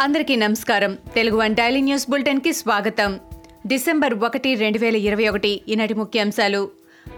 [0.00, 0.98] అందరికీ నమస్కారం.
[1.14, 3.20] Telugu one daily news బులెటిన్కి స్వాగతం.
[3.66, 6.70] డిసెంబర్ ఒకటి రెండు వేల ఇరవై ఒకటి ఈనాటి ముఖ్యాంశాలు.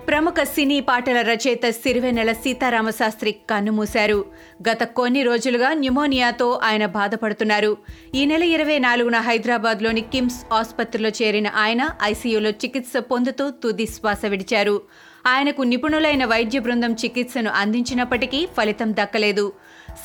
[0.08, 4.24] ప్రముఖ సినీ పాటల రచయిత సిరివెన్నెల సీతారామశాస్త్రి కన్నుమూశారు.
[4.70, 7.76] గత కొన్ని రోజులుగా న్యూమోనియాతో ఆయన బాధపడుతున్నారు.
[8.14, 14.82] ఈ నెల ఇరవై నాలుగున హైదరాబాద్లోని కిమ్స్ ఆసుపత్రిలో చేరిన ఆయన ఐసీయూలో చికిత్స పొందుతూ తుది శ్వాస విడిచారు.
[15.26, 19.52] ఆయనకు నిపుణులైన వైద్య బృందం చికిత్సను అందించినప్పటికీ ఫలితం దక్కలేదు.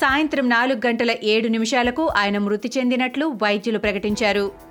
[0.00, 4.65] సాయంత్రం నాలుగు గంటల ఏడు నిమిషాలకు ఆయన మృతి చెందినట్లు వైద్యులు ప్రకటించారు.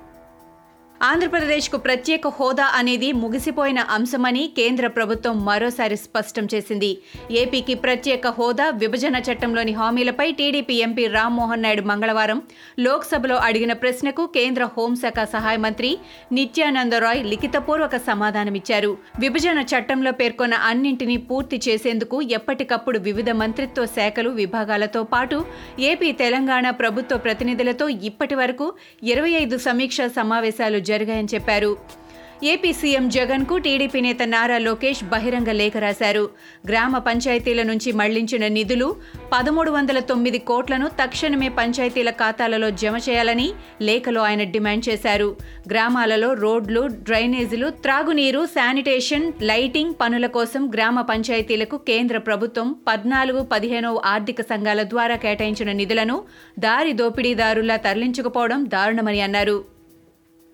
[1.02, 6.98] ఆంధ్రప్రదేశ్కు ప్రత్యేక హోదా అనేది ముగిసిపోయిన అంశమని కేంద్ర ప్రభుత్వం మరోసారి స్పష్టం చేసింది.
[7.30, 12.42] ఏపీకి ప్రత్యేక హోదా విభజన చట్టంలోని హామీలపై టీడీపీ ఎంపీ రామ్మోహన్ నాయుడు మంగళవారం
[12.78, 15.98] లోక్సభలో అడిగిన ప్రశ్నకు కేంద్ర హోంశాఖ సహాయ మంత్రి
[16.32, 18.96] నిత్యానంద రాయ్ లిఖితపూర్వక సమాధానమిచ్చారు.
[19.18, 25.44] విభజన చట్టంలో పేర్కొన్న అన్నింటినీ పూర్తి చేసేందుకు ఎప్పటికప్పుడు వివిధ మంత్రిత్వ శాఖలు విభాగాలతో పాటు
[25.80, 31.96] ఏపీ తెలంగాణ ప్రభుత్వ ప్రతినిధులతో ఇప్పటి వరకు ఇరవై ఐదు సమీక్షా సమావేశాలు జరిగాయని చెప్పారు.
[32.44, 36.24] ఏపీ సీఎం జగన్కు టీడీపీ నేత నారా లోకేష్ బహిరంగ లేఖ రాశారు.
[36.68, 38.96] గ్రామ పంచాయతీల నుంచి మళ్ళించిన నిధులు
[39.32, 45.36] పదమూడు వందల తొమ్మిది కోట్లను తక్షణమే పంచాయతీల ఖాతాలలో జమ చేయాలని లేఖలో ఆయన డిమాండ్ చేశారు.
[45.70, 54.40] గ్రామాలలో రోడ్లు డ్రైనేజీలు త్రాగునీరు శానిటేషన్ లైటింగ్ పనుల కోసం గ్రామ పంచాయతీలకు కేంద్ర ప్రభుత్వం పద్నాలుగు పదిహేనవ ఆర్థిక
[54.40, 56.18] సంఘాల ద్వారా కేటాయించిన నిధులను
[56.58, 59.75] దారి దోపిడీదారులా తరలించకపోవడం దారుణమని అన్నారు.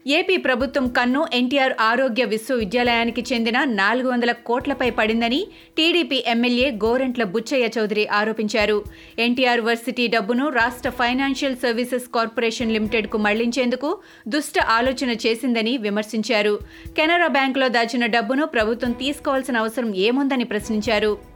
[0.07, 7.69] ఏపీ ప్రభుత్వం కన్ను ఎన్టీఆర్ ఆరోగ్య విశ్వవిద్యాలయానికి చెందిన నాలుగు వందల కోట్లపై పడిందని టీడీపీ ఎమ్మెల్యే గోరంట్ల బుచ్చయ్య
[7.79, 8.85] చౌదరి ఆరోపించారు.
[9.19, 16.59] ఎన్టీఆర్ వర్సిటీ డబ్బును రాష్ట్ర ఫైనాన్షియల్ సర్వీసెస్ కార్పొరేషన్ లిమిటెడ్కు మళ్ళించేందుకు దుష్ట ఆలోచన చేసిందని విమర్శించారు.
[16.97, 21.32] కెనరా బ్యాంకులో దాచిన డబ్బును ప్రభుత్వం తీసుకోవాల్సిన అవసరం ఏముందని ప్రశ్నించారు.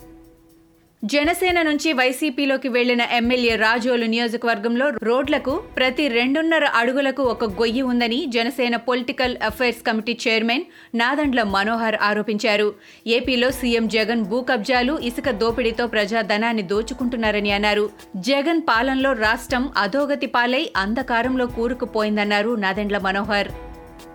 [1.02, 8.76] జనసేన నుంచి వైసీపీలోకి వెళ్ళిన ఎమ్మెల్యే రాజోలు నియోజకవర్గంలో రోడ్లకు ప్రతి రెండున్నర అడుగులకు ఒక గొయ్యి ఉందని Janasena
[8.76, 10.64] political affairs committee chairman
[10.94, 12.68] Nadendla Manohar ఆరోపించారు.
[13.06, 17.90] ఏపీలో సీఎం జగన్ భూ కబ్జాలు ఇసుక దోపిడీతో ప్రజాధనాన్ని దోచుకుంటున్నారని అన్నారు.
[18.30, 23.50] జగన్ పాలనలో రాష్ట్రం అధోగతి పాలై అంధకారంలో కూరుకుపోయిందన్నారు నాదండ్ల మనోహర్.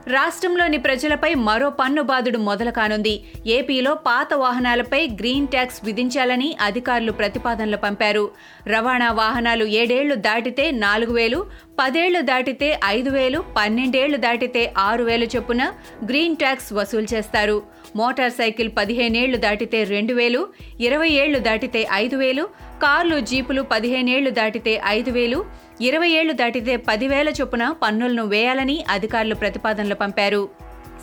[0.07, 3.23] రాష్ట్రంలోని ప్రజలపై మరో పన్ను బాధుడు మొదలు కానుంది.
[3.47, 8.31] ఏపీలో పాత వాహనాలపై గ్రీన్ ట్యాక్స్ విధించాలని అధికారులు ప్రతిపాదనలు పంపారు.
[8.67, 11.45] రవాణా వాహనాలు ఏడేళ్ళు దాటితే నాలుగు వేలు
[11.79, 15.63] పదేళ్ళు దాటితే ఐదు వేలు పన్నెండేళ్ళు దాటితే ఆరు వేలు చొప్పున
[16.05, 17.63] గ్రీన్ ట్యాక్స్ వసూలు చేస్తారు.
[17.95, 20.47] మోటార్ సైకిల్ పదిహేనేళ్ళు దాటితే రెండు వేలు
[20.79, 22.43] ఇరవై ఏళ్ళు దాటితే ఐదు వేలు
[22.83, 25.45] కార్లు జీపులు పదిహేనేళ్ళు దాటితే ఐదు వేలు
[25.81, 30.49] ఇరవై ఏళ్ళు దాటితే పదివేల చొప్పున పన్నులను వేయాలని అధికారులు ప్రతిపాదనలు పంపారు.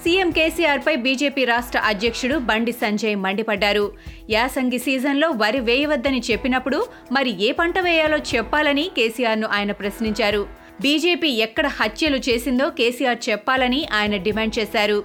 [0.03, 3.93] సీఎం కేసీఆర్పై బీజేపీ రాష్ట్ర అధ్యక్షుడు బండి సంజయ్ మండిపడ్డారు.
[4.31, 10.43] యాసంగి సీజన్లో వరి వేయవద్దని చెప్పినప్పుడు మరి ఏ పంట వేయాలో చెప్పాలని కేసీఆర్ను ఆయన ప్రశ్నించారు.
[10.81, 14.99] బీజేపీ ఎక్కడ హత్యలు చేసిందో కేసీఆర్ చెప్పాలని ఆయన డిమాండ్ చేశారు.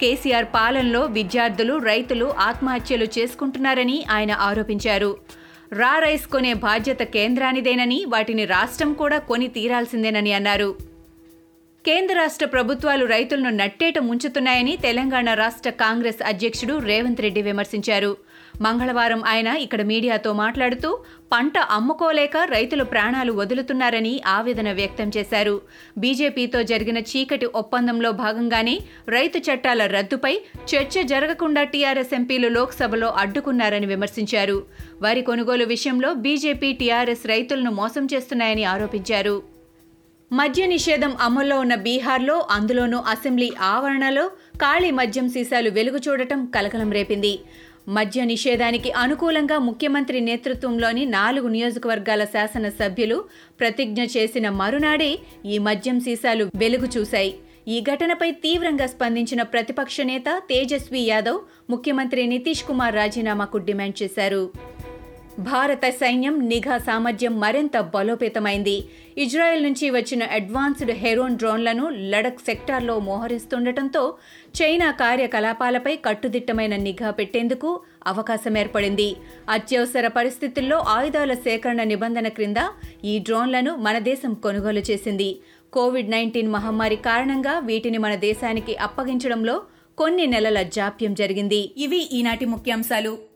[0.00, 5.10] కేసీఆర్ పాలనలో విద్యార్థులు రైతులు ఆత్మహత్యలు చేసుకుంటున్నారని ఆయన ఆరోపించారు.
[5.72, 10.76] రా రైస్ కొనే బాధ్యత కేంద్రానిదేనని వాటిని రాష్ట్రం కూడా కొని తీరాల్సిందేనని అన్నారు.
[11.84, 18.16] కేంద్ర రాష్ట్ర ప్రభుత్వాలు రైతులను నట్టేట ముంచుతున్నాయని తెలంగాణ రాష్ట్ర కాంగ్రెస్ అధ్యక్షుడు రేవంత్ రెడ్డి విమర్శించారు.
[18.60, 20.98] మంగళవారం ఆయన ఇక్కడ మీడియాతో మాట్లాడుతూ
[21.32, 25.60] పంట అమ్ముకోలేక రైతులు ప్రాణాలు వదులుతున్నారని ఆవేదన వ్యక్తం చేశారు.
[25.98, 30.34] బీజేపీతో జరిగిన చీకటి ఒప్పందంలో భాగంగానే రైతు చట్టాల రద్దుపై
[30.74, 34.66] చర్చ జరగకుండా టీఆర్ఎస్ ఎంపీలు లోక్సభలో అడ్డుకున్నారని విమర్శించారు.
[35.02, 39.56] వరి కొనుగోలు విషయంలో బీజేపీ టీఆర్ఎస్ రైతులను మోసం చేస్తున్నాయని ఆరోపించారు.
[40.32, 47.38] మద్య నిషేధం అమల్లో ఉన్న బీహార్లో అందులోనూ అసెంబ్లీ ఆవరణలో ఖాళీ మద్యం సీసాలు వెలుగు చూడటం కలకలం రేపింది.
[47.88, 53.24] మద్య నిషేధానికి అనుకూలంగా ముఖ్యమంత్రి నేతృత్వంలోని నాలుగు నియోజకవర్గాల శాసనసభ్యులు
[53.60, 57.34] ప్రతిజ్ఞ చేసిన మరునాడే ఈ మద్యం సీసాలు వెలుగు చూశాయి.
[57.68, 61.38] ఈ ఘటనపై తీవ్రంగా స్పందించిన ప్రతిపక్ష నేత తేజస్వి యాదవ్
[61.70, 64.42] ముఖ్యమంత్రి నితీష్ కుమార్ రాజీనామాకు డిమాండ్ చేశారు.
[65.38, 68.84] భారత సైన్యం నిఘా సామర్థ్యం మరింత బలోపేతమైంది.
[69.18, 74.14] ఇజ్రాయెల్ నుంచి వచ్చిన అడ్వాన్స్డ్ హెరోన్ డ్రోన్లను లడక్ సెక్టార్లో మోహరిస్తుండటంతో
[74.62, 79.16] చైనా కార్యకలాపాలపై కట్టుదిట్టమైన నిఘా పెట్టేందుకు అవకాశం ఏర్పడింది.
[79.50, 82.56] అత్యవసర పరిస్థితుల్లో ఆయుధాల సేకరణ నిబంధన క్రింద
[83.04, 85.38] ఈ డ్రోన్లను మన దేశం కొనుగోలు చేసింది.
[85.72, 89.62] కోవిడ్ నైన్టీన్ మహమ్మారి కారణంగా వీటిని మన దేశానికి అప్పగించడంలో
[89.98, 91.74] కొన్ని నెలల జాప్యం జరిగింది.
[91.76, 93.35] ఇవి ఈనాటి ముఖ్యాంశాలు.